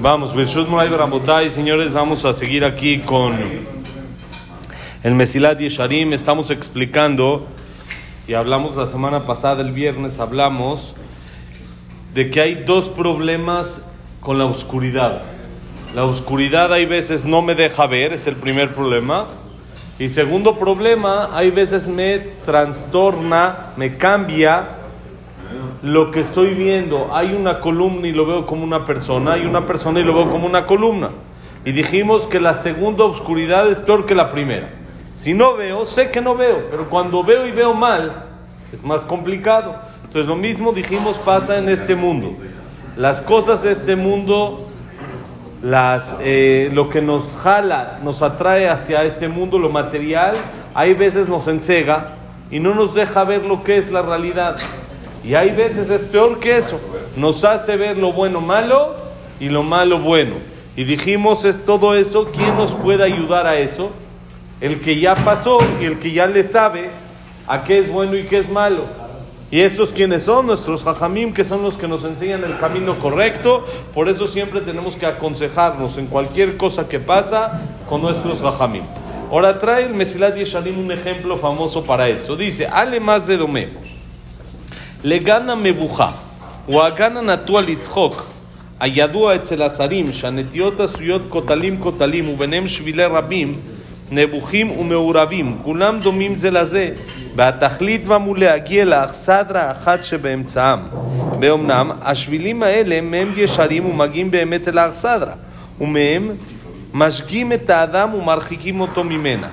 Vamos, 0.00 0.32
Birshut 0.32 0.68
Moray 0.68 0.88
Barabotay, 0.88 1.48
señores, 1.48 1.92
vamos 1.92 2.24
a 2.24 2.32
seguir 2.32 2.64
aquí 2.64 3.00
con 3.00 3.36
el 5.02 5.14
Mesilat 5.16 5.58
Yesharim. 5.58 6.12
Estamos 6.12 6.52
explicando, 6.52 7.48
y 8.28 8.34
hablamos 8.34 8.76
la 8.76 8.86
semana 8.86 9.26
pasada, 9.26 9.60
el 9.60 9.72
viernes, 9.72 10.20
hablamos 10.20 10.94
de 12.14 12.30
que 12.30 12.40
hay 12.40 12.54
dos 12.54 12.88
problemas 12.88 13.82
con 14.20 14.38
la 14.38 14.44
oscuridad. 14.44 15.22
La 15.96 16.04
oscuridad 16.04 16.72
hay 16.72 16.86
veces 16.86 17.24
no 17.24 17.42
me 17.42 17.56
deja 17.56 17.88
ver, 17.88 18.12
es 18.12 18.28
el 18.28 18.36
primer 18.36 18.72
problema. 18.72 19.26
Y 19.98 20.10
segundo 20.10 20.58
problema, 20.58 21.30
hay 21.36 21.50
veces 21.50 21.88
me 21.88 22.18
trastorna, 22.46 23.72
me 23.76 23.96
cambia 23.96 24.77
lo 25.82 26.10
que 26.10 26.20
estoy 26.20 26.54
viendo. 26.54 27.10
Hay 27.14 27.34
una 27.34 27.60
columna 27.60 28.08
y 28.08 28.12
lo 28.12 28.26
veo 28.26 28.46
como 28.46 28.64
una 28.64 28.84
persona, 28.84 29.34
hay 29.34 29.46
una 29.46 29.66
persona 29.66 30.00
y 30.00 30.04
lo 30.04 30.14
veo 30.14 30.30
como 30.30 30.46
una 30.46 30.66
columna. 30.66 31.10
Y 31.64 31.72
dijimos 31.72 32.26
que 32.26 32.40
la 32.40 32.54
segunda 32.54 33.04
oscuridad 33.04 33.70
es 33.70 33.80
peor 33.80 34.06
que 34.06 34.14
la 34.14 34.30
primera. 34.30 34.70
Si 35.14 35.34
no 35.34 35.56
veo, 35.56 35.84
sé 35.84 36.10
que 36.10 36.20
no 36.20 36.34
veo, 36.36 36.66
pero 36.70 36.88
cuando 36.88 37.24
veo 37.24 37.46
y 37.46 37.50
veo 37.50 37.74
mal, 37.74 38.12
es 38.72 38.84
más 38.84 39.04
complicado. 39.04 39.74
Entonces 40.04 40.28
lo 40.28 40.36
mismo 40.36 40.72
dijimos 40.72 41.18
pasa 41.18 41.58
en 41.58 41.68
este 41.68 41.94
mundo. 41.94 42.32
Las 42.96 43.20
cosas 43.20 43.62
de 43.62 43.72
este 43.72 43.96
mundo, 43.96 44.68
las, 45.62 46.14
eh, 46.20 46.70
lo 46.72 46.88
que 46.88 47.02
nos 47.02 47.24
jala, 47.42 47.98
nos 48.02 48.22
atrae 48.22 48.68
hacia 48.68 49.04
este 49.04 49.28
mundo, 49.28 49.58
lo 49.58 49.68
material, 49.68 50.34
hay 50.74 50.94
veces 50.94 51.28
nos 51.28 51.48
encega 51.48 52.14
y 52.50 52.60
no 52.60 52.74
nos 52.74 52.94
deja 52.94 53.24
ver 53.24 53.44
lo 53.44 53.62
que 53.64 53.76
es 53.76 53.90
la 53.90 54.02
realidad. 54.02 54.56
Y 55.24 55.34
hay 55.34 55.50
veces 55.50 55.90
es 55.90 56.02
peor 56.02 56.38
que 56.38 56.56
eso. 56.56 56.80
Nos 57.16 57.44
hace 57.44 57.76
ver 57.76 57.98
lo 57.98 58.12
bueno 58.12 58.40
malo 58.40 58.94
y 59.40 59.48
lo 59.48 59.62
malo 59.62 59.98
bueno. 59.98 60.34
Y 60.76 60.84
dijimos 60.84 61.44
es 61.44 61.64
todo 61.64 61.94
eso, 61.94 62.30
¿quién 62.36 62.56
nos 62.56 62.72
puede 62.72 63.02
ayudar 63.02 63.46
a 63.46 63.58
eso? 63.58 63.90
El 64.60 64.80
que 64.80 64.98
ya 65.00 65.14
pasó 65.14 65.58
y 65.80 65.84
el 65.84 65.98
que 65.98 66.12
ya 66.12 66.26
le 66.26 66.44
sabe 66.44 66.90
a 67.46 67.64
qué 67.64 67.78
es 67.78 67.90
bueno 67.90 68.16
y 68.16 68.24
qué 68.24 68.38
es 68.38 68.48
malo. 68.48 68.84
Y 69.50 69.60
esos 69.60 69.90
quienes 69.90 70.24
son 70.24 70.46
nuestros 70.46 70.84
jajamim, 70.84 71.32
que 71.32 71.42
son 71.42 71.62
los 71.62 71.78
que 71.78 71.88
nos 71.88 72.04
enseñan 72.04 72.44
el 72.44 72.58
camino 72.58 72.98
correcto. 72.98 73.64
Por 73.94 74.08
eso 74.08 74.26
siempre 74.26 74.60
tenemos 74.60 74.94
que 74.94 75.06
aconsejarnos 75.06 75.96
en 75.96 76.06
cualquier 76.06 76.58
cosa 76.58 76.88
que 76.88 77.00
pasa 77.00 77.62
con 77.88 78.02
nuestros 78.02 78.40
jajamim. 78.42 78.82
Ahora 79.30 79.58
trae 79.58 79.86
el 79.86 79.94
Mesilat 79.94 80.36
Yesharim 80.36 80.78
un 80.78 80.92
ejemplo 80.92 81.36
famoso 81.38 81.84
para 81.84 82.08
esto. 82.08 82.36
Dice, 82.36 82.66
Ale 82.66 83.00
más 83.00 83.26
de 83.26 83.38
Domemo. 83.38 83.87
לגן 85.04 85.50
המבוכה 85.50 86.10
הוא 86.66 86.82
הגן 86.82 87.16
הנטוע 87.16 87.60
לצחוק, 87.60 88.26
הידוע 88.80 89.34
אצל 89.34 89.62
השרים 89.62 90.12
שהנטיות 90.12 90.80
עשויות 90.80 91.22
כותלים 91.28 91.76
כותלים 91.80 92.28
וביניהם 92.28 92.68
שבילי 92.68 93.04
רבים, 93.04 93.54
נבוכים 94.10 94.70
ומעורבים, 94.70 95.56
כולם 95.62 96.00
דומים 96.00 96.34
זה 96.34 96.50
לזה, 96.50 96.90
והתכלית 97.36 98.08
בם 98.08 98.22
הוא 98.22 98.36
להגיע 98.36 98.84
לאכסדרה 98.84 99.70
אחת 99.70 100.04
שבאמצעם. 100.04 100.80
ואומנם 101.40 101.90
השבילים 102.02 102.62
האלה 102.62 103.00
מהם 103.00 103.32
ישרים 103.36 103.86
ומגיעים 103.86 104.30
באמת 104.30 104.68
אל 104.68 104.78
האכסדרה, 104.78 105.32
ומהם 105.80 106.30
משגים 106.92 107.52
את 107.52 107.70
האדם 107.70 108.14
ומרחיקים 108.14 108.80
אותו 108.80 109.04
ממנה. 109.04 109.48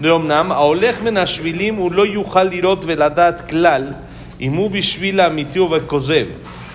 ואומנם 0.00 0.52
ההולך 0.52 1.00
בין 1.02 1.16
השבילים 1.16 1.74
הוא 1.74 1.92
לא 1.92 2.06
יוכל 2.06 2.42
לראות 2.42 2.84
ולדעת 2.86 3.50
כלל 3.50 3.92
אם 4.40 4.52
הוא 4.52 4.70
בשביל 4.70 5.20
האמיתי 5.20 5.58
ובכוזב, 5.58 6.26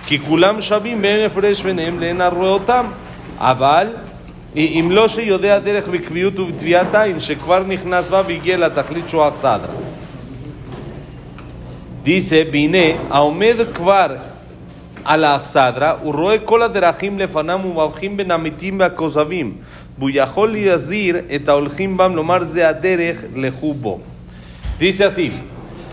כי 0.06 0.18
כולם 0.18 0.60
שווים 0.60 0.98
ואין 1.02 1.26
הפרש 1.26 1.62
ביניהם 1.62 2.00
לאין 2.00 2.20
הרואה 2.20 2.48
אותם. 2.48 2.86
אבל 3.38 3.86
אם 4.56 4.88
לא 4.90 5.08
שיודע 5.08 5.58
דרך 5.58 5.88
בקביעות 5.88 6.38
ובטביעת 6.38 6.94
עין, 6.94 7.20
שכבר 7.20 7.62
נכנס 7.68 8.08
בה 8.08 8.22
והגיע 8.26 8.56
לתכלית 8.56 9.08
שהוא 9.08 9.28
אכסדרה. 9.28 9.74
דיסה, 12.02 12.42
והנה, 12.52 12.86
העומד 13.10 13.56
כבר 13.74 14.06
על 15.04 15.24
האכסדרה, 15.24 15.94
הוא 16.02 16.14
רואה 16.14 16.38
כל 16.38 16.62
הדרכים 16.62 17.18
לפניו 17.18 17.60
ומבחין 17.64 18.16
בין 18.16 18.30
המתים 18.30 18.80
והכוזבים, 18.80 19.54
והוא 19.98 20.10
יכול 20.12 20.52
להזהיר 20.52 21.16
את 21.34 21.48
ההולכים 21.48 21.96
בם, 21.96 22.16
לומר 22.16 22.44
זה 22.44 22.68
הדרך, 22.68 23.24
לכו 23.36 23.74
בו. 23.74 24.00
Dice 24.80 25.04
así, 25.04 25.30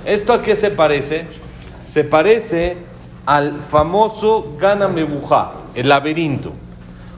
¿esto 0.06 0.34
a 0.34 0.42
qué 0.42 0.56
se 1.92 2.06
parece? 2.06 2.78
al 3.26 3.60
famoso 3.60 4.56
Gana 4.60 4.88
Mebuja, 4.88 5.52
el 5.76 5.90
laberinto. 5.90 6.54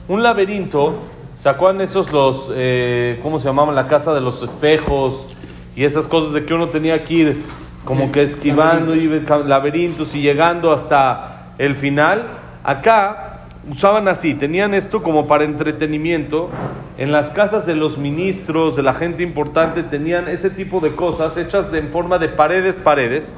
Un 0.07 0.23
laberinto, 0.23 0.95
¿se 1.35 1.47
acuerdan 1.47 1.81
esos 1.81 2.11
los, 2.11 2.51
eh, 2.53 3.19
cómo 3.21 3.39
se 3.39 3.45
llamaban? 3.45 3.73
La 3.75 3.87
casa 3.87 4.13
de 4.13 4.19
los 4.19 4.41
espejos 4.41 5.27
y 5.75 5.85
esas 5.85 6.07
cosas 6.07 6.33
de 6.33 6.43
que 6.43 6.53
uno 6.53 6.67
tenía 6.69 7.03
que 7.03 7.13
ir 7.13 7.41
como 7.85 8.11
que 8.11 8.23
esquivando 8.23 8.95
y 8.95 9.07
laberintos 9.45 10.15
y 10.15 10.21
llegando 10.21 10.73
hasta 10.73 11.53
el 11.57 11.75
final. 11.75 12.25
Acá 12.63 13.43
usaban 13.69 14.07
así, 14.07 14.33
tenían 14.33 14.73
esto 14.73 15.03
como 15.03 15.27
para 15.27 15.45
entretenimiento. 15.45 16.49
En 16.97 17.11
las 17.11 17.29
casas 17.29 17.65
de 17.65 17.75
los 17.75 17.97
ministros, 17.97 18.75
de 18.75 18.83
la 18.83 18.93
gente 18.93 19.23
importante, 19.23 19.83
tenían 19.83 20.27
ese 20.27 20.49
tipo 20.49 20.79
de 20.81 20.95
cosas 20.95 21.37
hechas 21.37 21.71
de, 21.71 21.79
en 21.79 21.89
forma 21.89 22.17
de 22.17 22.27
paredes, 22.27 22.77
paredes 22.77 23.37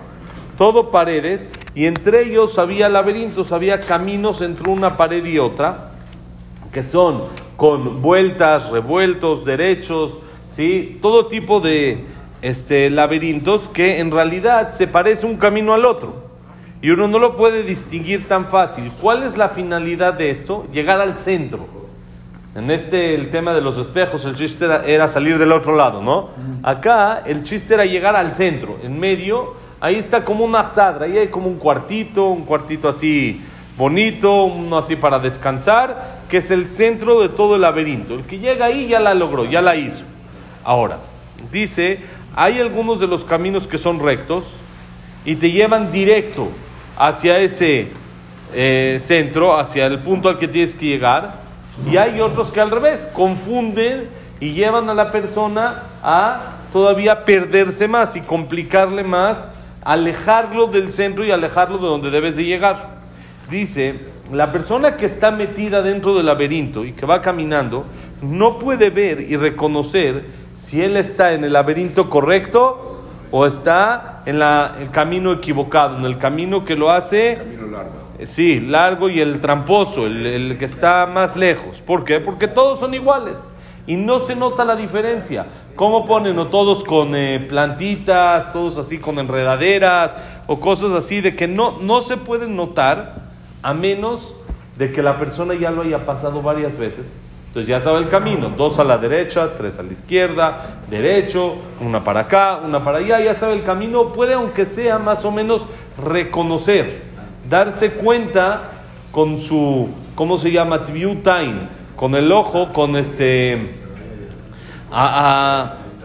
todo 0.58 0.92
paredes, 0.92 1.50
y 1.74 1.86
entre 1.86 2.24
ellos 2.24 2.58
había 2.60 2.90
laberintos, 2.90 3.52
había 3.52 3.82
caminos 3.82 4.42
entre 4.42 4.70
una 4.70 4.98
pared 4.98 5.26
y 5.26 5.40
otra, 5.40 5.92
que 6.72 6.84
son 6.84 7.24
con 7.58 8.02
vueltas, 8.02 8.70
revueltos, 8.70 9.46
derechos, 9.46 10.20
¿sí? 10.48 11.00
todo 11.02 11.28
tipo 11.28 11.60
de 11.60 12.04
este, 12.42 12.90
laberintos 12.90 13.68
que 13.70 14.00
en 14.00 14.12
realidad 14.12 14.72
se 14.72 14.88
parece 14.88 15.26
un 15.26 15.38
camino 15.38 15.74
al 15.74 15.86
otro. 15.86 16.26
Y 16.82 16.90
uno 16.90 17.08
no 17.08 17.18
lo 17.18 17.36
puede 17.36 17.64
distinguir 17.64 18.28
tan 18.28 18.46
fácil. 18.48 18.92
¿Cuál 19.02 19.24
es 19.24 19.38
la 19.38 19.50
finalidad 19.50 20.14
de 20.14 20.30
esto? 20.30 20.68
Llegar 20.72 21.00
al 21.00 21.18
centro. 21.18 21.66
En 22.54 22.70
este, 22.70 23.16
el 23.16 23.32
tema 23.32 23.54
de 23.54 23.62
los 23.62 23.78
espejos, 23.78 24.24
el 24.26 24.36
chiste 24.36 24.66
era, 24.66 24.84
era 24.86 25.08
salir 25.08 25.38
del 25.38 25.52
otro 25.52 25.76
lado, 25.76 26.02
¿no? 26.02 26.30
Acá 26.64 27.24
el 27.26 27.44
chiste 27.44 27.74
era 27.74 27.86
llegar 27.86 28.16
al 28.16 28.34
centro, 28.36 28.78
en 28.84 29.00
medio 29.00 29.56
Ahí 29.86 29.98
está 29.98 30.26
como 30.26 30.44
una 30.44 30.64
sadra, 30.64 31.06
ahí 31.06 31.16
hay 31.16 31.28
como 31.28 31.48
un 31.48 31.60
cuartito, 31.60 32.30
un 32.30 32.44
cuartito 32.44 32.90
así 32.90 33.40
bonito, 33.78 34.46
uno 34.46 34.80
así 34.80 34.96
para 34.96 35.20
descansar, 35.20 36.22
que 36.28 36.38
es 36.38 36.50
el 36.50 36.72
centro 36.72 37.22
de 37.22 37.30
todo 37.30 37.54
el 37.54 37.62
laberinto. 37.62 38.16
El 38.16 38.24
que 38.24 38.40
llega 38.40 38.66
ahí 38.66 38.88
ya 38.88 39.00
la 39.00 39.14
logró, 39.14 39.46
ya 39.46 39.62
la 39.62 39.76
hizo. 39.76 40.04
Ahora, 40.64 40.98
dice, 41.52 42.00
hay 42.36 42.60
algunos 42.60 43.00
de 43.00 43.06
los 43.06 43.24
caminos 43.24 43.68
que 43.68 43.78
son 43.78 44.00
rectos 44.00 44.46
y 45.24 45.36
te 45.36 45.52
llevan 45.52 45.92
directo 45.92 46.48
hacia 46.98 47.38
ese 47.38 47.90
eh, 48.56 48.98
centro, 49.00 49.56
hacia 49.56 49.86
el 49.86 50.00
punto 50.00 50.30
al 50.30 50.40
que 50.40 50.48
tienes 50.48 50.74
que 50.74 50.88
llegar, 50.88 51.42
y 51.88 51.98
hay 51.98 52.22
otros 52.22 52.50
que 52.50 52.60
al 52.60 52.72
revés, 52.72 53.08
confunden 53.14 54.10
y 54.40 54.54
llevan 54.54 54.90
a 54.90 54.96
la 54.96 55.12
persona 55.12 55.84
a 56.02 56.56
todavía 56.74 57.24
perderse 57.24 57.88
más 57.88 58.16
y 58.16 58.22
complicarle 58.22 59.04
más 59.04 59.46
alejarlo 59.86 60.68
del 60.68 60.92
centro 60.92 61.24
y 61.24 61.32
alejarlo 61.32 61.78
de 61.78 61.88
donde 61.88 62.10
debes 62.10 62.36
de 62.36 62.44
llegar. 62.44 62.96
Dice, 63.50 63.96
la 64.34 64.52
persona 64.52 64.98
que 64.98 65.06
está 65.06 65.32
metida 65.32 65.82
dentro 65.82 66.16
del 66.16 66.26
laberinto 66.26 66.84
y 66.84 66.92
que 66.92 67.06
va 67.06 67.22
caminando, 67.22 67.86
no 68.22 68.58
puede 68.58 68.90
ver 68.90 69.22
y 69.22 69.38
reconocer 69.38 70.26
si 70.60 70.82
él 70.82 70.98
está 70.98 71.34
en 71.34 71.44
el 71.44 71.54
laberinto 71.54 72.10
correcto 72.10 73.04
o 73.30 73.46
está 73.46 74.24
en 74.26 74.42
el 74.42 74.90
camino 74.92 75.32
equivocado, 75.32 75.98
en 75.98 76.06
el 76.06 76.18
camino 76.18 76.66
que 76.66 76.76
lo 76.76 76.90
hace... 76.92 77.38
largo. 77.72 78.06
Sí, 78.24 78.62
largo 78.62 79.10
y 79.10 79.20
el 79.20 79.42
tramposo, 79.42 80.08
el, 80.08 80.26
el 80.26 80.58
que 80.58 80.66
está 80.66 81.06
más 81.06 81.36
lejos. 81.36 81.82
¿Por 81.82 82.06
qué? 82.06 82.22
Porque 82.22 82.48
todos 82.48 82.80
son 82.80 82.94
iguales 82.94 83.40
y 83.88 83.96
no 83.96 84.20
se 84.20 84.36
nota 84.36 84.66
la 84.66 84.76
diferencia. 84.76 85.46
¿Cómo 85.76 86.06
ponen? 86.06 86.38
O 86.40 86.48
todos 86.48 86.84
con 86.84 87.16
eh, 87.16 87.40
plantitas, 87.48 88.52
todos 88.54 88.78
así 88.78 88.98
con 88.98 89.20
enredaderas 89.20 90.18
o 90.48 90.60
cosas 90.60 90.94
así 90.94 91.22
de 91.22 91.36
que 91.36 91.48
no, 91.48 91.80
no 91.82 92.02
se 92.02 92.18
pueden 92.18 92.56
notar 92.56 93.16
a 93.62 93.74
menos 93.74 94.34
de 94.78 94.92
que 94.92 95.02
la 95.02 95.18
persona 95.18 95.54
ya 95.54 95.72
lo 95.72 95.82
haya 95.82 96.06
pasado 96.06 96.42
varias 96.42 96.78
veces. 96.78 97.16
Entonces 97.48 97.68
ya 97.70 97.80
sabe 97.80 98.00
el 98.00 98.10
camino, 98.10 98.50
dos 98.50 98.80
a 98.80 98.84
la 98.84 98.98
derecha, 98.98 99.56
tres 99.58 99.80
a 99.80 99.84
la 99.84 99.94
izquierda, 99.94 100.82
derecho, 100.90 101.56
una 101.80 102.04
para 102.04 102.22
acá, 102.22 102.60
una 102.66 102.84
para 102.84 102.98
allá, 102.98 103.22
ya 103.22 103.34
sabe 103.34 103.54
el 103.54 103.64
camino, 103.64 104.12
puede 104.12 104.34
aunque 104.34 104.66
sea 104.66 105.00
más 105.00 105.24
o 105.24 105.32
menos 105.32 105.62
reconocer, 106.04 107.04
darse 107.50 107.92
cuenta 107.92 108.72
con 109.14 109.40
su, 109.40 109.90
¿cómo 110.16 110.38
se 110.38 110.52
llama? 110.52 110.80
View 110.80 111.16
time 111.24 111.85
con 111.96 112.16
el 112.16 112.32
ojo, 112.32 112.74
con 112.74 112.96
este, 112.96 113.58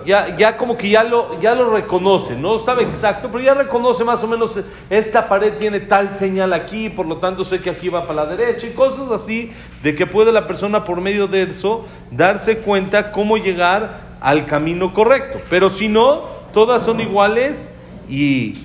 ya, 0.07 0.37
ya 0.37 0.57
como 0.57 0.77
que 0.77 0.89
ya 0.89 1.05
lo, 1.05 1.39
ya 1.41 1.55
lo 1.55 1.71
reconoce, 1.71 2.37
no 2.37 2.57
estaba 2.57 2.83
exacto, 2.83 3.29
pero 3.31 3.45
ya 3.45 3.55
reconoce 3.55 4.05
más 4.05 4.23
o 4.23 4.27
menos, 4.27 4.59
esta 4.89 5.29
pared 5.29 5.55
tiene 5.59 5.81
tal 5.81 6.15
señal 6.15 6.53
aquí, 6.53 6.89
por 6.89 7.07
lo 7.07 7.17
tanto 7.17 7.45
sé 7.45 7.61
que 7.61 7.71
aquí 7.71 7.89
va 7.89 8.07
para 8.07 8.25
la 8.25 8.37
derecha 8.37 8.67
y 8.67 8.71
cosas 8.71 9.11
así, 9.11 9.53
de 9.83 9.95
que 9.95 10.07
puede 10.07 10.33
la 10.33 10.47
persona 10.47 10.85
por 10.85 11.01
medio 11.01 11.27
de 11.27 11.43
eso 11.43 11.87
darse 12.11 12.59
cuenta 12.59 13.13
cómo 13.13 13.37
llegar 13.37 14.01
al 14.21 14.47
camino 14.47 14.95
correcto. 14.95 15.41
Pero 15.51 15.71
si 15.71 15.89
no, 15.89 16.23
todas 16.53 16.83
son 16.83 17.01
iguales 17.01 17.71
y 18.09 18.59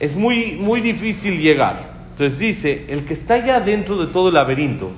es 0.00 0.16
muy, 0.16 0.52
muy 0.52 0.80
difícil 0.80 1.40
llegar. 1.40 1.94
Entonces 2.12 2.38
dice, 2.38 2.86
el 2.88 3.04
que 3.04 3.14
está 3.14 3.44
ya 3.44 3.60
dentro 3.60 3.96
de 3.96 4.12
todo 4.12 4.28
el 4.28 4.34
laberinto, 4.34 4.90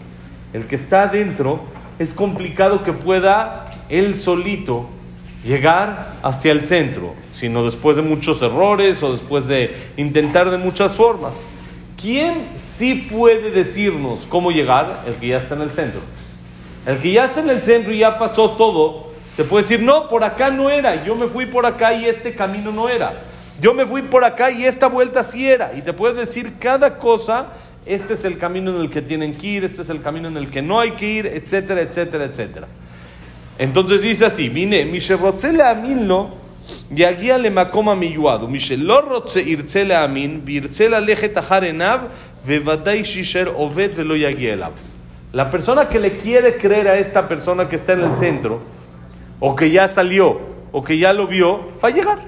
el 0.56 0.66
que 0.66 0.76
está 0.76 1.02
adentro, 1.02 1.60
es 1.98 2.14
complicado 2.14 2.82
que 2.82 2.92
pueda 2.92 3.70
él 3.90 4.18
solito 4.18 4.88
llegar 5.44 6.14
hacia 6.22 6.52
el 6.52 6.64
centro, 6.64 7.14
sino 7.32 7.64
después 7.64 7.96
de 7.96 8.02
muchos 8.02 8.40
errores 8.40 9.02
o 9.02 9.12
después 9.12 9.46
de 9.46 9.76
intentar 9.96 10.50
de 10.50 10.56
muchas 10.56 10.96
formas. 10.96 11.44
¿Quién 12.00 12.34
sí 12.56 13.06
puede 13.10 13.50
decirnos 13.50 14.26
cómo 14.28 14.50
llegar? 14.50 15.02
El 15.06 15.14
que 15.16 15.28
ya 15.28 15.38
está 15.38 15.54
en 15.54 15.62
el 15.62 15.72
centro. 15.72 16.00
El 16.86 16.98
que 16.98 17.12
ya 17.12 17.26
está 17.26 17.40
en 17.40 17.50
el 17.50 17.62
centro 17.62 17.92
y 17.92 17.98
ya 17.98 18.18
pasó 18.18 18.52
todo, 18.52 19.10
te 19.36 19.44
puede 19.44 19.62
decir, 19.62 19.82
no, 19.82 20.08
por 20.08 20.24
acá 20.24 20.50
no 20.50 20.70
era, 20.70 21.04
yo 21.04 21.14
me 21.16 21.26
fui 21.26 21.44
por 21.44 21.66
acá 21.66 21.92
y 21.92 22.06
este 22.06 22.34
camino 22.34 22.72
no 22.72 22.88
era. 22.88 23.12
Yo 23.60 23.74
me 23.74 23.86
fui 23.86 24.02
por 24.02 24.24
acá 24.24 24.50
y 24.50 24.64
esta 24.64 24.86
vuelta 24.86 25.22
sí 25.22 25.48
era. 25.48 25.72
Y 25.74 25.82
te 25.82 25.92
puede 25.92 26.14
decir 26.14 26.54
cada 26.58 26.98
cosa, 26.98 27.48
este 27.86 28.14
es 28.14 28.24
el 28.24 28.36
camino 28.36 28.74
en 28.74 28.80
el 28.80 28.90
que 28.90 29.00
tienen 29.00 29.32
que 29.32 29.46
ir, 29.46 29.64
este 29.64 29.82
es 29.82 29.90
el 29.90 30.02
camino 30.02 30.28
en 30.28 30.36
el 30.36 30.50
que 30.50 30.60
no 30.60 30.80
hay 30.80 30.92
que 30.92 31.06
ir, 31.06 31.26
etcétera, 31.26 31.80
etcétera, 31.80 32.24
etcétera. 32.24 32.66
Entonces 33.58 34.02
dice 34.02 34.26
así, 34.26 34.48
vine, 34.48 34.84
Mishe 34.84 35.16
Rotzele 35.16 35.62
Amin 35.62 36.06
lo, 36.08 36.30
Yagia 36.90 37.38
le 37.38 37.50
makoma 37.50 37.94
miyuado, 37.94 38.48
Mishe 38.48 38.76
lo 38.76 39.00
Rotze 39.00 39.40
Irtzele 39.40 39.94
Amin, 39.94 40.44
Virtzele 40.44 40.96
Aleje 40.96 41.28
Tahar 41.28 41.64
Enav, 41.64 42.08
Vevadai 42.44 43.02
Shisher 43.02 43.48
Oved 43.56 43.96
Velo 43.96 44.16
Yagia 44.16 44.54
Elav. 44.54 44.72
La 45.32 45.50
persona 45.50 45.88
que 45.88 46.00
le 46.00 46.16
quiere 46.16 46.56
creer 46.56 46.88
a 46.88 46.98
esta 46.98 47.28
persona 47.28 47.68
que 47.68 47.76
está 47.76 47.92
en 47.92 48.00
el 48.00 48.16
centro, 48.16 48.60
o 49.38 49.54
que 49.54 49.70
ya 49.70 49.86
salió, 49.86 50.40
o 50.72 50.82
que 50.82 50.98
ya 50.98 51.12
lo 51.12 51.26
vio, 51.26 51.72
va 51.82 51.88
a 51.88 51.92
llegar. 51.92 52.18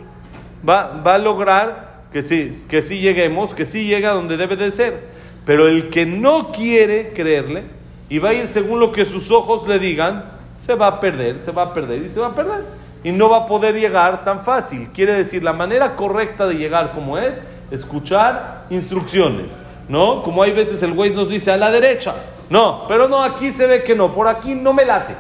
Va, 0.66 1.02
va 1.04 1.14
a 1.14 1.19
lograr 1.19 2.04
que 2.12 2.22
sí, 2.22 2.64
que 2.69 2.82
sí 2.82 3.00
lleguemos, 3.00 3.54
que 3.54 3.64
sí 3.64 3.84
llega 3.84 4.12
donde 4.12 4.37
debe 4.37 4.56
de 4.56 4.70
ser. 4.70 5.17
Pero 5.48 5.66
el 5.66 5.88
que 5.88 6.04
no 6.04 6.52
quiere 6.52 7.14
creerle 7.14 7.62
y 8.10 8.18
va 8.18 8.28
a 8.28 8.34
ir 8.34 8.46
según 8.46 8.80
lo 8.80 8.92
que 8.92 9.06
sus 9.06 9.30
ojos 9.30 9.66
le 9.66 9.78
digan, 9.78 10.24
se 10.58 10.74
va 10.74 10.88
a 10.88 11.00
perder, 11.00 11.40
se 11.40 11.52
va 11.52 11.62
a 11.62 11.72
perder 11.72 12.02
y 12.02 12.10
se 12.10 12.20
va 12.20 12.26
a 12.26 12.34
perder. 12.34 12.64
Y 13.02 13.12
no 13.12 13.30
va 13.30 13.38
a 13.38 13.46
poder 13.46 13.74
llegar 13.74 14.24
tan 14.24 14.44
fácil. 14.44 14.90
Quiere 14.92 15.14
decir, 15.14 15.42
la 15.42 15.54
manera 15.54 15.96
correcta 15.96 16.46
de 16.46 16.56
llegar 16.56 16.92
como 16.92 17.16
es, 17.16 17.40
escuchar 17.70 18.64
instrucciones. 18.68 19.58
¿No? 19.88 20.22
Como 20.22 20.42
hay 20.42 20.52
veces 20.52 20.82
el 20.82 20.92
güey 20.92 21.14
nos 21.14 21.30
dice 21.30 21.50
a 21.50 21.56
la 21.56 21.70
derecha. 21.70 22.14
No, 22.50 22.84
pero 22.86 23.08
no, 23.08 23.22
aquí 23.22 23.50
se 23.50 23.66
ve 23.66 23.82
que 23.82 23.94
no, 23.94 24.12
por 24.12 24.28
aquí 24.28 24.54
no 24.54 24.74
me 24.74 24.84
late. 24.84 25.14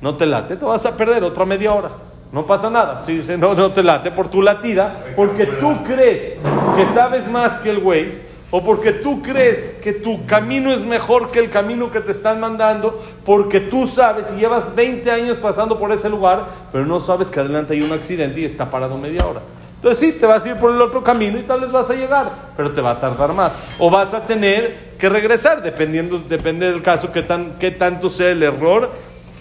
No 0.00 0.16
te 0.16 0.24
late, 0.24 0.56
te 0.56 0.64
vas 0.64 0.86
a 0.86 0.96
perder 0.96 1.22
otra 1.24 1.44
media 1.44 1.74
hora. 1.74 1.90
No 2.32 2.46
pasa 2.46 2.70
nada. 2.70 3.02
Si 3.04 3.18
dice 3.18 3.36
no, 3.36 3.52
no 3.52 3.72
te 3.72 3.82
late 3.82 4.10
por 4.10 4.28
tu 4.28 4.40
latida, 4.40 5.12
porque 5.14 5.44
tú 5.44 5.84
crees 5.84 6.38
que 6.74 6.86
sabes 6.94 7.30
más 7.30 7.58
que 7.58 7.68
el 7.68 7.80
güey 7.80 8.08
o 8.53 8.63
porque 8.63 8.91
tú 8.93 9.21
crees 9.21 9.69
que 9.81 9.93
tu 9.93 10.25
camino 10.25 10.73
es 10.73 10.83
mejor 10.83 11.29
que 11.29 11.39
el 11.39 11.49
camino 11.51 11.91
que 11.91 11.99
te 11.99 12.11
están 12.11 12.39
mandando, 12.39 12.99
porque 13.23 13.59
tú 13.59 13.87
sabes 13.87 14.31
y 14.35 14.39
llevas 14.39 14.75
20 14.75 15.11
años 15.11 15.37
pasando 15.37 15.77
por 15.77 15.91
ese 15.91 16.09
lugar, 16.09 16.47
pero 16.71 16.85
no 16.85 16.99
sabes 16.99 17.29
que 17.29 17.39
adelante 17.39 17.73
hay 17.73 17.81
un 17.81 17.91
accidente 17.91 18.39
y 18.39 18.45
está 18.45 18.71
parado 18.71 18.97
media 18.97 19.25
hora. 19.25 19.41
Entonces 19.75 19.99
sí, 19.99 20.19
te 20.19 20.25
vas 20.25 20.43
a 20.43 20.49
ir 20.49 20.55
por 20.55 20.73
el 20.73 20.81
otro 20.81 21.03
camino 21.03 21.37
y 21.37 21.43
tal 21.43 21.61
vez 21.61 21.71
vas 21.71 21.89
a 21.89 21.93
llegar, 21.93 22.29
pero 22.57 22.71
te 22.71 22.81
va 22.81 22.91
a 22.91 22.99
tardar 22.99 23.33
más. 23.33 23.59
O 23.77 23.89
vas 23.89 24.13
a 24.13 24.25
tener 24.25 24.95
que 24.97 25.07
regresar, 25.07 25.61
dependiendo, 25.61 26.19
depende 26.19 26.69
del 26.71 26.81
caso, 26.81 27.13
qué, 27.13 27.21
tan, 27.21 27.53
qué 27.59 27.71
tanto 27.71 28.09
sea 28.09 28.31
el 28.31 28.41
error 28.41 28.91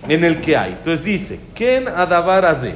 en 0.06 0.22
el 0.22 0.40
que 0.40 0.56
hay. 0.56 0.72
Entonces 0.72 1.04
dice, 1.04 1.40
¿quién 1.54 1.88
adabar 1.88 2.44
hace? 2.44 2.74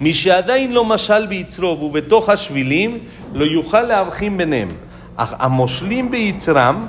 משעדיין 0.00 0.72
לא 0.72 0.84
משל 0.84 1.26
ביצרו 1.26 1.76
והוא 1.78 1.92
בתוך 1.92 2.28
השבילים, 2.28 2.98
לא 3.34 3.44
יוכל 3.44 3.82
להבחין 3.82 4.36
ביניהם. 4.36 4.68
אך 5.15 5.33
המושלים 5.39 6.11
ביצרם, 6.11 6.85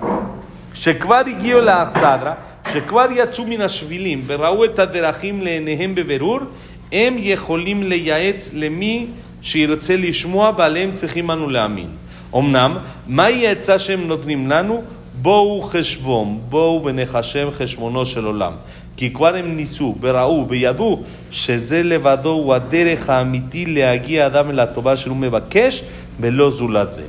שכבר 0.75 1.23
הגיעו 1.26 1.61
לאכסדרה, 1.61 2.34
שכבר 2.73 3.06
יצאו 3.11 3.46
מן 3.46 3.61
השבילים 3.61 4.23
וראו 4.26 4.64
את 4.64 4.78
הדרכים 4.78 5.43
לעיניהם 5.43 5.94
בבירור, 5.94 6.40
הם 6.93 7.14
יכולים 7.19 7.82
לייעץ 7.82 8.50
למי 8.55 9.06
שירצה 9.43 9.96
לשמוע 9.96 10.52
ועליהם 10.58 10.90
צריכים 10.94 11.31
אנו 11.31 11.50
להאמין. 11.50 11.88
אמנם, 12.34 12.76
מהי 13.06 13.46
העצה 13.46 13.78
שהם 13.78 14.08
נותנים 14.08 14.50
לנו? 14.50 14.82
בואו 15.22 15.62
חשבון, 15.62 16.40
בואו 16.49 16.82
ונחשב 16.84 17.49
חשבונו 17.52 18.06
של 18.06 18.25
עולם. 18.25 18.52
כי 18.96 19.12
כבר 19.12 19.34
הם 19.37 19.56
ניסו 19.56 19.94
וראו 20.00 20.46
וידעו 20.49 21.02
שזה 21.31 21.82
לבדו 21.82 22.31
הוא 22.31 22.55
הדרך 22.55 23.11
האמיתי 23.11 23.67
להגיע 23.67 24.26
אדם 24.26 24.50
אל 24.50 24.61
הטובה 24.61 24.96
שהוא 24.96 25.17
מבקש 25.17 25.82
ולא 26.20 26.50
זולת 26.50 26.93
זה. 26.93 27.02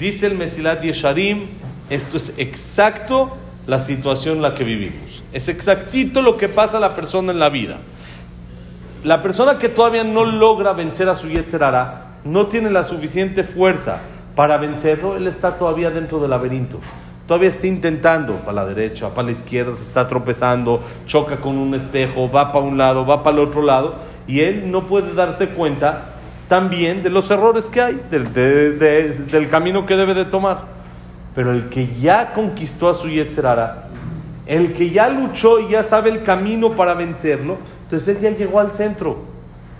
Dice 0.00 0.26
el 0.26 0.34
Mesilat 0.34 0.80
Yesharim, 0.80 1.48
esto 1.90 2.16
es 2.16 2.32
exacto 2.38 3.36
la 3.66 3.78
situación 3.78 4.36
en 4.36 4.42
la 4.42 4.54
que 4.54 4.64
vivimos. 4.64 5.22
Es 5.34 5.50
exactito 5.50 6.22
lo 6.22 6.38
que 6.38 6.48
pasa 6.48 6.78
a 6.78 6.80
la 6.80 6.96
persona 6.96 7.32
en 7.32 7.38
la 7.38 7.50
vida. 7.50 7.76
La 9.04 9.20
persona 9.20 9.58
que 9.58 9.68
todavía 9.68 10.02
no 10.02 10.24
logra 10.24 10.72
vencer 10.72 11.10
a 11.10 11.16
su 11.16 11.28
Yetzerara, 11.28 12.16
no 12.24 12.46
tiene 12.46 12.70
la 12.70 12.82
suficiente 12.82 13.44
fuerza 13.44 13.98
para 14.34 14.56
vencerlo, 14.56 15.18
él 15.18 15.26
está 15.26 15.58
todavía 15.58 15.90
dentro 15.90 16.18
del 16.18 16.30
laberinto. 16.30 16.80
Todavía 17.28 17.50
está 17.50 17.66
intentando, 17.66 18.36
para 18.36 18.64
la 18.64 18.64
derecha, 18.64 19.10
para 19.10 19.26
la 19.26 19.32
izquierda, 19.32 19.74
se 19.74 19.82
está 19.82 20.08
tropezando, 20.08 20.82
choca 21.06 21.36
con 21.36 21.58
un 21.58 21.74
espejo, 21.74 22.30
va 22.30 22.52
para 22.52 22.64
un 22.64 22.78
lado, 22.78 23.04
va 23.04 23.22
para 23.22 23.36
el 23.36 23.42
otro 23.48 23.60
lado, 23.60 23.96
y 24.26 24.40
él 24.40 24.70
no 24.70 24.86
puede 24.86 25.12
darse 25.12 25.48
cuenta 25.48 26.19
también 26.50 27.04
de 27.04 27.10
los 27.10 27.30
errores 27.30 27.66
que 27.66 27.80
hay, 27.80 28.02
del, 28.10 28.34
de, 28.34 28.72
de, 28.72 29.12
del 29.12 29.48
camino 29.48 29.86
que 29.86 29.94
debe 29.94 30.14
de 30.14 30.24
tomar. 30.24 30.64
Pero 31.32 31.52
el 31.52 31.68
que 31.68 31.88
ya 32.00 32.32
conquistó 32.32 32.88
a 32.88 32.94
su 32.94 33.08
Yetzerara, 33.08 33.84
el 34.46 34.72
que 34.72 34.90
ya 34.90 35.08
luchó 35.08 35.60
y 35.60 35.68
ya 35.68 35.84
sabe 35.84 36.10
el 36.10 36.24
camino 36.24 36.72
para 36.72 36.94
vencerlo, 36.94 37.56
entonces 37.84 38.16
él 38.16 38.20
ya 38.20 38.36
llegó 38.36 38.58
al 38.58 38.74
centro, 38.74 39.18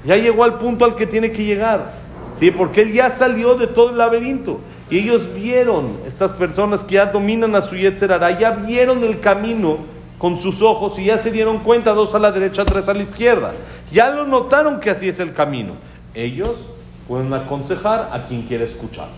ya 0.05 0.17
llegó 0.17 0.45
al 0.45 0.59
punto 0.59 0.85
al 0.85 0.95
que 0.95 1.09
tiene 1.09 1.33
que 1.33 1.43
llegar, 1.43 1.91
¿sí? 2.39 2.53
Porque 2.53 2.83
él 2.83 2.93
ya 2.93 3.11
salió 3.11 3.57
de 3.57 3.67
todo 3.67 3.91
el 3.91 3.99
laberinto. 3.99 4.61
Y 4.91 4.99
ellos 4.99 5.35
vieron, 5.35 5.97
estas 6.07 6.31
personas 6.35 6.85
que 6.85 6.95
ya 6.95 7.07
dominan 7.07 7.57
a 7.57 7.63
su 7.63 7.75
Yetzerara, 7.75 8.39
ya 8.39 8.53
vieron 8.53 9.03
el 9.03 9.19
camino 9.19 9.79
con 10.19 10.39
sus 10.39 10.63
ojos 10.63 11.01
y 11.01 11.07
ya 11.07 11.19
se 11.19 11.33
dieron 11.33 11.59
cuenta, 11.59 11.95
dos 11.95 12.15
a 12.15 12.21
la 12.21 12.31
derecha, 12.31 12.65
tres 12.65 12.89
a 12.89 12.95
la 12.95 13.03
izquierda. 13.03 13.55
Ya 13.91 14.09
lo 14.11 14.25
notaron 14.25 14.79
que 14.79 14.91
así 14.91 15.09
es 15.09 15.19
el 15.19 15.33
camino 15.33 15.90
ellos 16.15 16.67
pueden 17.09 17.33
aconsejar 17.35 18.11
a 18.13 18.25
quien 18.25 18.43
quiere 18.43 18.65
escuchar. 18.65 19.09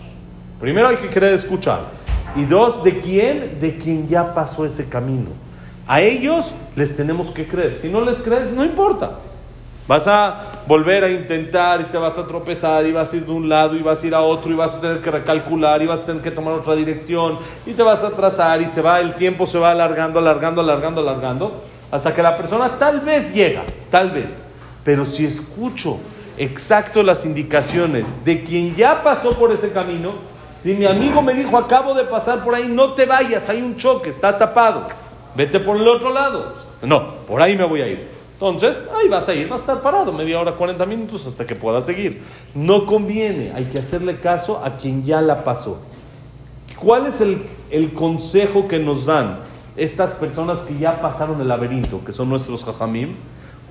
Primero 0.59 0.87
hay 0.87 0.97
que 0.97 1.09
querer 1.09 1.33
escuchar. 1.33 1.81
Y 2.35 2.45
dos, 2.45 2.83
¿de 2.83 2.99
quién? 2.99 3.59
De 3.59 3.77
quien 3.77 4.07
ya 4.07 4.33
pasó 4.33 4.65
ese 4.65 4.89
camino. 4.89 5.29
A 5.87 6.01
ellos 6.01 6.51
les 6.75 6.95
tenemos 6.95 7.29
que 7.29 7.45
creer. 7.45 7.77
Si 7.79 7.89
no 7.89 8.01
les 8.01 8.21
crees, 8.21 8.51
no 8.51 8.63
importa. 8.63 9.11
Vas 9.87 10.07
a 10.07 10.63
volver 10.65 11.03
a 11.03 11.11
intentar 11.11 11.81
y 11.81 11.83
te 11.83 11.97
vas 11.97 12.17
a 12.17 12.25
tropezar 12.25 12.85
y 12.85 12.93
vas 12.93 13.11
a 13.11 13.17
ir 13.17 13.25
de 13.25 13.31
un 13.33 13.49
lado 13.49 13.75
y 13.75 13.81
vas 13.81 14.01
a 14.01 14.07
ir 14.07 14.15
a 14.15 14.21
otro 14.21 14.49
y 14.49 14.55
vas 14.55 14.73
a 14.73 14.79
tener 14.79 15.01
que 15.01 15.11
recalcular 15.11 15.81
y 15.81 15.87
vas 15.87 15.99
a 15.99 16.05
tener 16.05 16.21
que 16.21 16.31
tomar 16.31 16.53
otra 16.53 16.73
dirección 16.73 17.37
y 17.65 17.73
te 17.73 17.83
vas 17.83 18.01
a 18.01 18.07
atrasar 18.07 18.61
y 18.61 18.69
se 18.69 18.81
va, 18.81 19.01
el 19.01 19.13
tiempo 19.13 19.45
se 19.45 19.59
va 19.59 19.71
alargando, 19.71 20.19
alargando, 20.19 20.61
alargando, 20.61 21.01
alargando, 21.01 21.63
hasta 21.91 22.13
que 22.15 22.23
la 22.23 22.37
persona 22.37 22.77
tal 22.79 23.01
vez 23.01 23.33
llega, 23.33 23.63
tal 23.91 24.11
vez. 24.11 24.29
Pero 24.85 25.03
si 25.03 25.25
escucho 25.25 25.99
exacto 26.37 27.03
las 27.03 27.25
indicaciones 27.25 28.23
de 28.23 28.43
quien 28.43 28.75
ya 28.75 29.03
pasó 29.03 29.33
por 29.37 29.51
ese 29.51 29.71
camino, 29.71 30.13
si 30.61 30.73
mi 30.73 30.85
amigo 30.85 31.21
me 31.21 31.33
dijo, 31.33 31.57
acabo 31.57 31.93
de 31.93 32.05
pasar 32.05 32.43
por 32.43 32.55
ahí, 32.55 32.67
no 32.69 32.93
te 32.93 33.05
vayas, 33.05 33.49
hay 33.49 33.61
un 33.61 33.75
choque, 33.75 34.09
está 34.09 34.37
tapado, 34.37 34.87
vete 35.35 35.59
por 35.59 35.77
el 35.77 35.87
otro 35.87 36.13
lado. 36.13 36.55
No, 36.81 37.15
por 37.27 37.41
ahí 37.41 37.57
me 37.57 37.65
voy 37.65 37.81
a 37.81 37.87
ir. 37.87 38.07
Entonces, 38.33 38.83
ahí 38.97 39.07
vas 39.07 39.27
a 39.29 39.33
ir, 39.33 39.47
vas 39.47 39.59
a 39.59 39.63
estar 39.63 39.81
parado 39.81 40.11
media 40.11 40.39
hora, 40.39 40.53
40 40.53 40.85
minutos 40.85 41.25
hasta 41.27 41.45
que 41.45 41.55
puedas 41.55 41.85
seguir. 41.85 42.23
No 42.53 42.85
conviene, 42.85 43.53
hay 43.53 43.65
que 43.65 43.79
hacerle 43.79 44.19
caso 44.19 44.61
a 44.63 44.77
quien 44.77 45.03
ya 45.03 45.21
la 45.21 45.43
pasó. 45.43 45.79
¿Cuál 46.77 47.07
es 47.07 47.21
el, 47.21 47.41
el 47.69 47.93
consejo 47.93 48.67
que 48.67 48.79
nos 48.79 49.05
dan 49.05 49.39
estas 49.77 50.11
personas 50.11 50.59
que 50.59 50.77
ya 50.77 50.99
pasaron 50.99 51.39
el 51.39 51.47
laberinto, 51.47 52.03
que 52.03 52.11
son 52.11 52.29
nuestros 52.29 52.63
jajamim? 52.63 53.15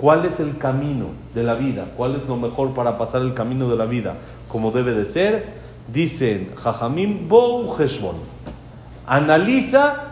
¿Cuál 0.02 0.24
es 0.24 0.40
el 0.40 0.58
camino 0.58 1.10
de 1.32 1.44
la 1.44 1.54
vida? 1.54 1.84
¿Cuál 1.96 2.16
es 2.16 2.26
lo 2.26 2.36
mejor 2.36 2.74
para 2.74 2.98
pasar 2.98 3.22
el 3.22 3.34
camino 3.34 3.70
de 3.70 3.76
la 3.76 3.84
vida 3.84 4.16
como 4.48 4.72
debe 4.72 4.94
de 4.94 5.04
ser? 5.04 5.46
Dicen, 5.86 6.50
Jajamim 6.56 7.28
Bou 7.28 7.72
Heshbon. 7.78 8.16
Analiza 9.06 10.06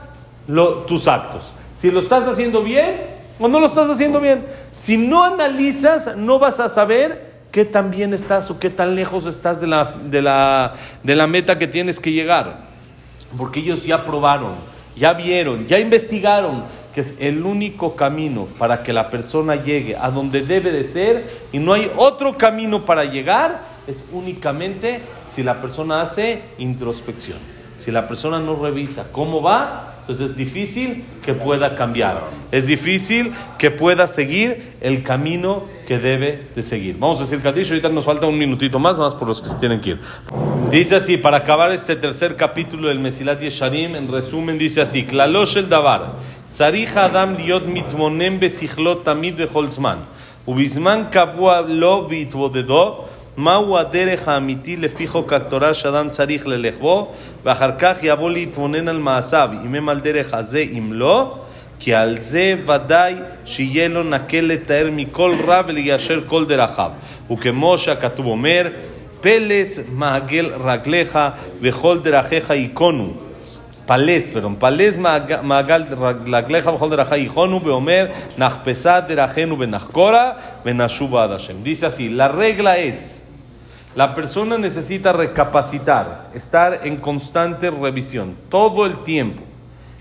tus 0.87 1.09
actos. 1.09 1.51
Si 1.75 1.91
lo 1.91 1.99
estás 1.99 2.25
haciendo 2.29 2.63
bien 2.63 3.01
o 3.41 3.49
no 3.49 3.59
lo 3.59 3.67
estás 3.67 3.91
haciendo 3.91 4.21
bien. 4.21 4.47
Si 4.77 4.97
no 4.97 5.25
analizas, 5.25 6.17
no 6.17 6.39
vas 6.39 6.61
a 6.61 6.69
saber 6.69 7.29
qué 7.51 7.65
tan 7.65 7.91
bien 7.91 8.15
estás 8.15 8.49
o 8.53 8.61
qué 8.61 8.71
tan 8.71 8.95
lejos 8.95 9.27
estás 9.27 9.61
de 9.61 9.67
la, 9.67 9.93
de 10.09 10.23
la, 10.23 10.75
de 11.03 11.17
la 11.17 11.27
meta 11.27 11.59
que 11.59 11.67
tienes 11.67 11.99
que 11.99 12.13
llegar. 12.13 12.61
Porque 13.37 13.59
ellos 13.59 13.85
ya 13.85 14.05
probaron, 14.05 14.55
ya 14.95 15.15
vieron, 15.15 15.67
ya 15.67 15.81
investigaron 15.81 16.63
que 16.95 17.01
es 17.01 17.15
el 17.19 17.45
único 17.45 17.97
camino 17.97 18.49
para 18.59 18.83
que 18.83 18.93
la 18.93 19.11
persona 19.11 19.57
llegue 19.57 19.97
a 19.97 20.11
donde 20.11 20.43
debe 20.43 20.73
de 20.73 20.85
ser 20.85 21.25
y 21.53 21.59
no 21.59 21.73
hay 21.73 21.91
otro 21.97 22.37
camino 22.37 22.85
para 22.85 23.05
llegar, 23.05 23.65
es 23.87 24.03
únicamente 24.13 25.01
si 25.27 25.43
la 25.43 25.61
persona 25.61 26.01
hace 26.01 26.43
introspección. 26.59 27.39
Si 27.77 27.91
la 27.91 28.07
persona 28.07 28.39
no 28.39 28.57
revisa 28.57 29.07
cómo 29.11 29.41
va, 29.41 29.91
entonces 30.01 30.33
es 30.33 30.37
difícil 30.37 31.05
que 31.25 31.35
pueda 31.35 31.77
cambiar. 31.77 32.25
Es 32.51 32.67
difícil 32.67 33.33
que 33.59 33.71
pueda 33.71 34.07
seguir 34.07 34.75
el 34.81 35.03
camino 35.03 35.65
que 35.87 35.99
debe 35.99 36.49
de 36.55 36.63
seguir. 36.63 36.97
Vamos 36.99 37.21
a 37.21 37.23
decir 37.23 37.41
Kadish, 37.41 37.71
ahorita 37.71 37.89
nos 37.89 38.05
falta 38.05 38.27
un 38.27 38.37
minutito 38.37 38.79
más, 38.79 38.99
más 38.99 39.15
por 39.15 39.29
los 39.29 39.41
que 39.41 39.49
se 39.49 39.55
tienen 39.55 39.81
que 39.81 39.91
ir. 39.91 40.01
Dice 40.71 40.97
así, 40.97 41.17
para 41.17 41.39
acabar 41.39 41.73
este 41.73 41.97
tercer 41.97 42.37
capítulo 42.37 42.89
del 42.89 42.99
Mesilat 42.99 43.41
Yesharim, 43.41 43.97
en 43.97 44.11
resumen 44.11 44.59
dice 44.59 44.81
así, 44.81 45.05
Klalosh 45.05 45.57
el 45.57 45.69
Davar, 45.69 46.13
Tzarich 46.52 46.98
Adam 46.98 47.36
liot 47.36 47.66
mitmonem 47.68 48.40
besichlot 48.40 49.04
tamid 49.04 49.36
beholzman, 49.36 50.00
ubizman 50.48 51.10
kavua 51.12 51.62
lo 51.62 52.08
vitvodedo, 52.08 53.06
מהו 53.38 53.78
הדרך 53.78 54.28
האמיתי 54.28 54.78
לפי 54.78 55.08
חוק 55.08 55.34
התורה 55.34 55.74
שאדם 55.74 56.10
צריך 56.10 56.48
ללך 56.48 56.76
בו, 56.80 57.12
ואחר 57.44 57.72
כך 57.78 57.98
יבוא 58.04 58.30
להתבונן 58.30 58.88
על 58.88 58.98
מעשיו, 59.00 59.50
אם 59.66 59.76
הם 59.76 59.90
על 59.90 60.00
דרך 60.00 60.34
הזה, 60.34 60.66
אם 60.78 60.94
לא, 60.94 61.36
כי 61.80 61.94
על 61.94 62.22
זה 62.22 62.56
ודאי 62.66 63.16
שיהיה 63.46 63.88
לו 63.88 64.04
נקל 64.04 64.42
לתאר 64.42 64.90
מכל 64.92 65.36
רע 65.48 65.62
וליישר 65.68 66.22
כל 66.28 66.46
דרכיו. 66.46 66.92
וכמו 67.32 67.78
שהכתוב 67.78 68.26
אומר, 68.26 68.68
פלס 69.22 69.80
מעגל 69.92 70.52
רגליך 70.64 71.20
וכל 71.62 72.00
דרכיך 72.00 72.50
ייכונו. 72.50 73.14
Palés, 73.91 74.29
perdón. 74.29 74.55
Palés 74.55 75.01
magal 75.01 75.89
ragleja 76.31 76.71
bajol 76.71 76.91
derajá 76.91 77.19
hijonu 77.19 77.59
beomer 77.59 78.13
nachpesat 78.37 79.09
derajenu 79.09 79.57
benachkora 79.57 80.61
benashuba 80.65 81.25
adashem. 81.25 81.65
Dice 81.65 81.87
así, 81.87 82.09
la 82.09 82.29
regla 82.29 82.79
es, 82.79 83.21
la 83.97 84.15
persona 84.15 84.59
necesita 84.59 85.13
recapacitar, 85.13 86.29
estar 86.35 86.87
en 86.87 86.99
constante 86.99 87.69
revisión, 87.69 88.37
todo 88.49 88.87
el 88.87 89.03
tiempo, 89.03 89.43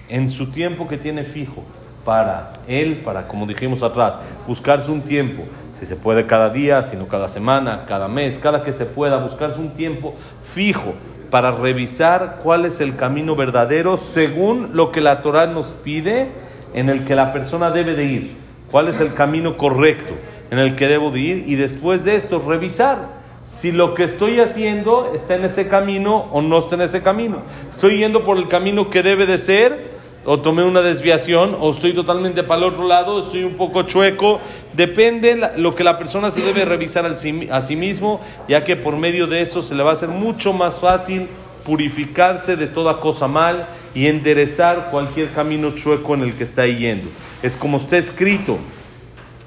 en 0.07 0.29
su 0.29 0.51
tiempo 0.51 0.87
que 0.87 0.99
tiene 0.99 1.23
fijo, 1.23 1.63
para 2.05 2.53
él, 2.67 2.97
para, 2.97 3.27
como 3.27 3.47
dijimos 3.47 3.81
atrás, 3.81 4.19
buscarse 4.45 4.91
un 4.91 5.01
tiempo, 5.01 5.45
si 5.71 5.87
se 5.87 5.95
puede 5.95 6.27
cada 6.27 6.51
día, 6.51 6.83
sino 6.83 7.07
cada 7.07 7.27
semana, 7.27 7.85
cada 7.87 8.07
mes, 8.07 8.37
cada 8.37 8.63
que 8.63 8.71
se 8.71 8.85
pueda, 8.85 9.17
buscarse 9.17 9.59
un 9.59 9.71
tiempo 9.71 10.13
fijo 10.53 10.93
para 11.29 11.51
revisar 11.51 12.39
cuál 12.43 12.65
es 12.65 12.81
el 12.81 12.95
camino 12.95 13.35
verdadero 13.35 13.97
según 13.97 14.71
lo 14.73 14.91
que 14.91 15.01
la 15.01 15.21
Torah 15.21 15.47
nos 15.47 15.67
pide 15.67 16.27
en 16.73 16.89
el 16.89 17.05
que 17.05 17.15
la 17.15 17.33
persona 17.33 17.71
debe 17.71 17.95
de 17.95 18.05
ir, 18.05 18.37
cuál 18.71 18.87
es 18.87 18.99
el 18.99 19.13
camino 19.13 19.57
correcto 19.57 20.13
en 20.51 20.59
el 20.59 20.75
que 20.75 20.87
debo 20.87 21.11
de 21.11 21.19
ir 21.19 21.43
y 21.47 21.55
después 21.55 22.03
de 22.05 22.15
esto 22.15 22.43
revisar 22.47 23.19
si 23.45 23.71
lo 23.71 23.93
que 23.95 24.03
estoy 24.03 24.39
haciendo 24.39 25.11
está 25.13 25.35
en 25.35 25.45
ese 25.45 25.67
camino 25.67 26.27
o 26.31 26.41
no 26.41 26.59
está 26.59 26.75
en 26.75 26.81
ese 26.81 27.01
camino. 27.01 27.37
Estoy 27.69 27.97
yendo 27.97 28.23
por 28.23 28.37
el 28.37 28.47
camino 28.47 28.89
que 28.89 29.01
debe 29.01 29.25
de 29.25 29.37
ser 29.37 29.88
o 30.31 30.39
tomé 30.39 30.63
una 30.63 30.83
desviación 30.83 31.57
o 31.59 31.71
estoy 31.71 31.95
totalmente 31.95 32.43
para 32.43 32.59
el 32.59 32.67
otro 32.67 32.87
lado, 32.87 33.19
estoy 33.19 33.43
un 33.43 33.55
poco 33.55 33.81
chueco. 33.81 34.39
Depende 34.73 35.35
lo 35.57 35.73
que 35.73 35.83
la 35.83 35.97
persona 35.97 36.29
se 36.29 36.41
debe 36.41 36.65
revisar 36.65 37.03
a 37.03 37.61
sí 37.61 37.75
mismo, 37.75 38.21
ya 38.47 38.63
que 38.63 38.75
por 38.75 38.95
medio 38.95 39.25
de 39.25 39.41
eso 39.41 39.63
se 39.63 39.73
le 39.73 39.81
va 39.81 39.89
a 39.89 39.93
hacer 39.93 40.09
mucho 40.09 40.53
más 40.53 40.79
fácil 40.79 41.27
purificarse 41.65 42.55
de 42.55 42.67
toda 42.67 42.99
cosa 42.99 43.27
mal 43.27 43.69
y 43.95 44.05
enderezar 44.05 44.89
cualquier 44.91 45.31
camino 45.31 45.71
chueco 45.71 46.13
en 46.13 46.21
el 46.21 46.33
que 46.35 46.43
está 46.43 46.67
yendo. 46.67 47.09
Es 47.41 47.55
como 47.55 47.77
está 47.77 47.97
escrito 47.97 48.59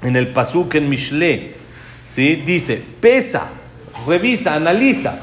en 0.01 0.17
el 0.17 0.33
Pasuk 0.33 0.75
en 0.75 0.89
Mishle, 0.89 1.53
¿sí? 2.05 2.35
dice, 2.35 2.83
pesa 2.99 3.51
revisa, 4.05 4.53
analiza 4.53 5.21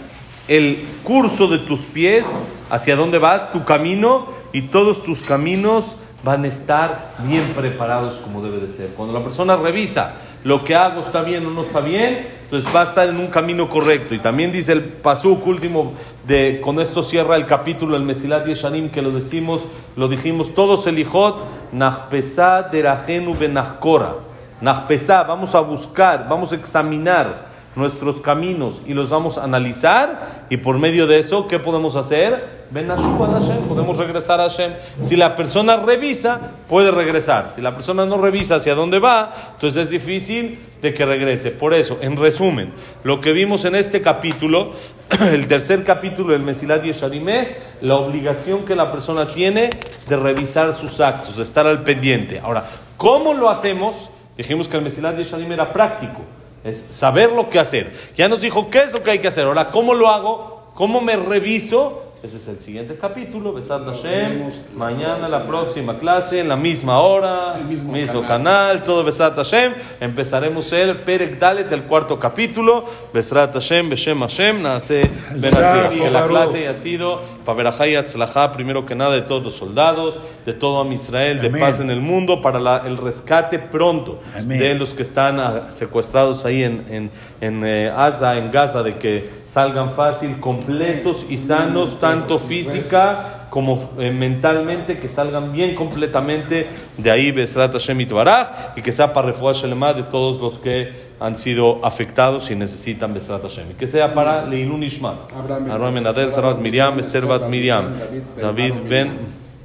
el 0.48 0.78
curso 1.04 1.48
de 1.48 1.58
tus 1.58 1.80
pies, 1.80 2.24
hacia 2.70 2.96
dónde 2.96 3.18
vas, 3.18 3.52
tu 3.52 3.64
camino, 3.64 4.39
y 4.52 4.62
todos 4.62 5.02
tus 5.02 5.22
caminos 5.22 5.96
van 6.22 6.44
a 6.44 6.48
estar 6.48 7.12
bien 7.26 7.44
preparados 7.56 8.18
como 8.18 8.42
debe 8.42 8.58
de 8.58 8.68
ser. 8.68 8.90
Cuando 8.96 9.18
la 9.18 9.24
persona 9.24 9.56
revisa 9.56 10.14
lo 10.44 10.64
que 10.64 10.74
hago 10.74 11.00
está 11.00 11.22
bien 11.22 11.46
o 11.46 11.50
no 11.50 11.62
está 11.62 11.80
bien, 11.80 12.26
entonces 12.44 12.74
va 12.74 12.82
a 12.82 12.84
estar 12.84 13.08
en 13.08 13.16
un 13.16 13.28
camino 13.28 13.68
correcto. 13.68 14.14
Y 14.14 14.18
también 14.18 14.52
dice 14.52 14.72
el 14.72 14.82
pasuk 14.82 15.46
último, 15.46 15.92
de, 16.26 16.60
con 16.62 16.80
esto 16.80 17.02
cierra 17.02 17.36
el 17.36 17.46
capítulo 17.46 17.96
el 17.96 18.04
Mesilat 18.04 18.46
Yeshanim, 18.46 18.90
que 18.90 19.02
lo 19.02 19.10
decimos, 19.10 19.62
lo 19.96 20.08
dijimos 20.08 20.54
todos 20.54 20.86
el 20.86 20.98
Ijot, 20.98 21.42
Nachpesá 21.72 22.62
derajenu 22.62 23.34
benachkora. 23.34 24.14
Nachpesá, 24.60 25.22
vamos 25.22 25.54
a 25.54 25.60
buscar, 25.60 26.26
vamos 26.28 26.52
a 26.52 26.56
examinar 26.56 27.49
nuestros 27.76 28.20
caminos 28.20 28.82
y 28.86 28.94
los 28.94 29.10
vamos 29.10 29.38
a 29.38 29.44
analizar 29.44 30.46
y 30.50 30.56
por 30.56 30.78
medio 30.78 31.06
de 31.06 31.18
eso, 31.18 31.46
¿qué 31.46 31.58
podemos 31.58 31.96
hacer? 31.96 32.60
Ven 32.70 32.90
a 32.90 32.96
Hashem, 32.96 33.62
podemos 33.68 33.98
regresar 33.98 34.40
a 34.40 34.44
Hashem. 34.44 34.72
Si 35.00 35.16
la 35.16 35.34
persona 35.34 35.76
revisa, 35.76 36.52
puede 36.68 36.90
regresar. 36.90 37.50
Si 37.52 37.60
la 37.60 37.74
persona 37.74 38.06
no 38.06 38.16
revisa 38.16 38.56
hacia 38.56 38.74
dónde 38.74 39.00
va, 39.00 39.32
entonces 39.54 39.84
es 39.84 39.90
difícil 39.90 40.58
de 40.80 40.94
que 40.94 41.04
regrese. 41.04 41.50
Por 41.50 41.74
eso, 41.74 41.98
en 42.00 42.16
resumen, 42.16 42.72
lo 43.02 43.20
que 43.20 43.32
vimos 43.32 43.64
en 43.64 43.74
este 43.74 44.02
capítulo, 44.02 44.72
el 45.20 45.48
tercer 45.48 45.84
capítulo 45.84 46.32
del 46.32 46.42
Mesilat 46.42 46.84
Yeshadim 46.84 47.28
es 47.28 47.56
la 47.80 47.96
obligación 47.96 48.64
que 48.64 48.76
la 48.76 48.92
persona 48.92 49.26
tiene 49.32 49.70
de 50.08 50.16
revisar 50.16 50.74
sus 50.76 51.00
actos, 51.00 51.36
de 51.36 51.42
estar 51.42 51.66
al 51.66 51.82
pendiente. 51.82 52.38
Ahora, 52.38 52.64
¿cómo 52.96 53.34
lo 53.34 53.50
hacemos? 53.50 54.10
Dijimos 54.36 54.68
que 54.68 54.76
el 54.76 54.82
Mesilat 54.84 55.16
Yeshadim 55.16 55.50
era 55.50 55.72
práctico. 55.72 56.20
Es 56.64 56.84
saber 56.90 57.32
lo 57.32 57.48
que 57.48 57.58
hacer. 57.58 57.92
Ya 58.16 58.28
nos 58.28 58.42
dijo 58.42 58.70
qué 58.70 58.80
es 58.80 58.92
lo 58.92 59.02
que 59.02 59.12
hay 59.12 59.18
que 59.18 59.28
hacer. 59.28 59.44
Ahora, 59.44 59.68
¿cómo 59.68 59.94
lo 59.94 60.08
hago? 60.08 60.72
¿Cómo 60.74 61.00
me 61.00 61.16
reviso? 61.16 62.09
Ese 62.22 62.36
es 62.36 62.48
el 62.48 62.60
siguiente 62.60 62.98
capítulo, 63.00 63.54
Besat 63.54 63.82
Hashem. 63.82 64.50
Mañana 64.74 65.26
la 65.26 65.46
próxima 65.46 65.98
clase, 65.98 66.40
en 66.40 66.50
la 66.50 66.56
misma 66.56 67.00
hora, 67.00 67.54
mismo, 67.66 68.20
canal. 68.26 68.84
todo 68.84 69.02
Besat 69.02 69.36
Hashem. 69.36 69.72
Empezaremos 70.00 70.70
el 70.74 70.98
Perek 70.98 71.38
Dalet, 71.38 71.72
el 71.72 71.84
cuarto 71.84 72.18
capítulo. 72.18 72.84
Besat 73.14 73.54
Hashem, 73.54 73.88
Beshem 73.88 74.20
Hashem, 74.20 74.60
nace 74.60 75.10
Que 75.40 76.10
la 76.10 76.26
clase 76.26 76.58
haya 76.58 76.74
sido 76.74 77.22
para 77.46 77.70
Atzlajá, 77.70 78.52
primero 78.52 78.84
que 78.84 78.94
nada, 78.94 79.14
de 79.14 79.22
todos 79.22 79.42
los 79.42 79.54
soldados, 79.54 80.20
de 80.44 80.52
todo 80.52 80.80
Am 80.80 80.92
Israel, 80.92 81.40
de 81.40 81.48
paz 81.48 81.80
en 81.80 81.88
el 81.88 82.02
mundo, 82.02 82.42
para 82.42 82.86
el 82.86 82.98
rescate 82.98 83.58
pronto 83.58 84.20
de 84.44 84.74
los 84.74 84.92
que 84.92 85.02
están 85.02 85.40
ah, 85.40 85.68
secuestrados 85.72 86.44
ahí 86.44 86.64
en, 86.64 86.84
en, 86.90 87.10
en 87.40 87.64
eh, 87.64 87.88
en 87.88 88.52
Gaza, 88.52 88.82
de 88.82 88.98
que 88.98 89.39
salgan 89.52 89.92
fácil, 89.92 90.38
completos 90.38 91.26
y 91.28 91.36
sanos, 91.36 91.98
tanto 91.98 92.38
física 92.38 93.46
como 93.50 93.90
eh, 93.98 94.12
mentalmente, 94.12 94.98
que 94.98 95.08
salgan 95.08 95.52
bien 95.52 95.74
completamente 95.74 96.68
de 96.96 97.10
ahí, 97.10 97.32
Besrat 97.32 97.72
Hashem 97.72 98.08
Baraj, 98.08 98.76
y 98.76 98.82
que 98.82 98.92
sea 98.92 99.12
para 99.12 99.28
refugiar 99.28 99.56
Shelema 99.56 99.92
de 99.92 100.04
todos 100.04 100.40
los 100.40 100.58
que 100.60 101.10
han 101.18 101.36
sido 101.36 101.84
afectados 101.84 102.50
y 102.50 102.54
necesitan 102.54 103.12
Besrat 103.12 103.42
Hashem. 103.42 103.72
Y 103.72 103.74
que 103.74 103.88
sea 103.88 104.14
para 104.14 104.46
Leilun 104.46 104.84
Ishmat. 104.84 105.32
Abraham 105.36 105.94
Ben 105.94 106.06
Adel, 106.06 106.32
Sarat 106.32 106.58
Miriam, 106.58 106.98
Esther 107.00 107.26
Bat 107.26 107.48
Miriam, 107.48 107.92
David 108.40 108.74
Ben, 108.88 109.10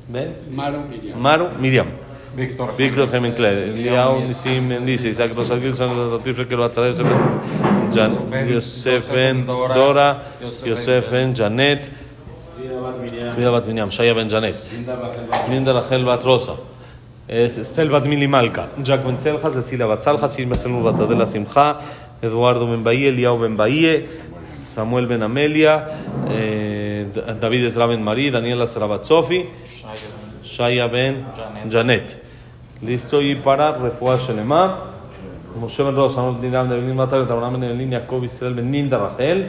Ben, 0.07 0.35
Maru 1.19 1.49
Miriam. 1.59 1.87
Víctor 2.35 2.75
Víctor 2.77 3.09
Eliao 3.15 4.19
Nisim 4.19 4.85
dice, 4.85 5.09
Isaac 5.09 5.33
Ben 9.13 9.45
Dora, 9.45 10.21
Yosef 10.65 11.11
Ben 11.11 11.33
Janet, 11.33 11.89
Frida 12.57 13.51
Bat 13.51 13.67
Miriam, 13.67 13.89
Shaya 13.89 14.13
Ben 14.13 14.27
Janet, 14.27 14.55
Linda 15.49 15.73
Rachel 15.73 16.03
Bat 16.03 16.23
Rosa, 16.23 16.55
Estel 17.27 17.89
Bat 17.89 18.05
Mili 18.05 18.27
Malka, 18.27 18.67
Jack 18.83 19.05
Ben 19.05 19.17
Celja, 19.17 19.49
Cecilia 19.49 19.87
Bat 19.87 20.03
Salja, 20.03 20.27
Silma 20.27 20.55
Selmu 20.55 20.83
Bat 20.83 20.99
Adela 21.01 21.25
Simcha, 21.25 21.79
Eduardo 22.21 22.67
Ben 22.67 22.83
Eliao 22.83 23.37
Ben 23.39 23.55
Samuel 24.65 25.07
Ben 25.07 25.23
Amelia, 25.23 25.87
David 27.39 27.63
Ezra 27.65 27.87
Ben 27.87 28.03
Marí, 28.03 28.29
Daniela 28.29 28.67
Sarabat 28.67 29.05
Sofi, 29.05 29.45
Shaya 30.43 30.89
ליסטו 32.83 33.21
ייפרע 33.21 33.69
רפואה 33.69 34.19
שלמה. 34.19 34.75
משה 35.61 35.83
בן 35.83 35.93
ראש, 35.95 36.17
אמרנו 36.17 36.35
בן 36.41 36.55
רב 36.55 36.65
נבלין 36.65 36.97
מטר, 36.97 37.23
את 37.23 37.31
אברהם 37.31 37.53
בן 37.53 37.63
נבלין, 37.63 37.93
יעקב 37.93 38.21
ישראל 38.25 38.53
בן 38.53 38.71
נינדה 38.71 38.97
רחל, 38.97 39.43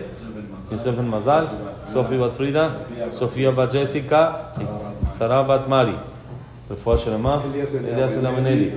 יוסף 0.72 0.90
בן 0.90 1.08
מזל, 1.08 1.44
סופי 1.86 2.18
בת 2.18 2.36
פרידה, 2.36 2.68
סופיה 3.12 3.50
בת 3.50 3.74
ג'סיקה, 3.74 4.30
שרה 5.18 5.42
בת 5.42 5.68
מרי. 5.68 5.92
רפואה 6.70 6.98
שלמה, 6.98 7.40
אליאס 7.54 8.16
אלה 8.16 8.30
בן 8.30 8.46
אלי, 8.46 8.70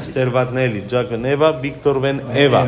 אסתר 0.00 0.30
בת 0.30 0.52
נלי, 0.52 0.80
ג'ק 0.90 1.06
בן 1.10 1.26
אווה, 1.26 1.52
ויקטור 1.60 1.98
בן 1.98 2.18
אווה. 2.20 2.66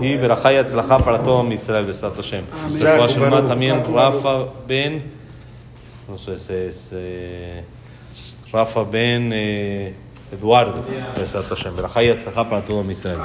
Y 0.00 0.16
verajá 0.16 0.52
y 0.52 0.56
atzlajá 0.56 0.98
para 0.98 1.22
todo 1.22 1.52
Israel, 1.52 1.84
Besat 1.86 2.16
Hashem. 2.16 2.44
Refuá 2.80 3.06
Shelma 3.06 3.46
también, 3.46 3.84
Rafa 3.94 4.46
Ben, 4.66 5.02
no 6.08 6.18
sé, 6.18 6.32
es, 6.34 6.90
Rafa 8.52 8.82
Ben, 8.82 9.32
eh, 10.32 10.36
Eduardo, 10.36 10.84
Besat 11.16 11.44
Hashem. 11.48 11.76
Verajá 11.76 12.02
y 12.02 12.10
atzlajá 12.10 12.48
para 12.48 12.62
todo 12.62 12.82
Israel. 12.90 13.18